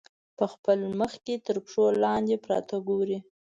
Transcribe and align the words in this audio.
په 0.37 0.45
خپل 0.53 0.79
مخ 0.99 1.11
کې 1.25 1.35
تر 1.45 1.55
پښو 1.63 1.83
لاندې 2.03 2.35
پراته 2.43 2.77
ګوري. 2.89 3.17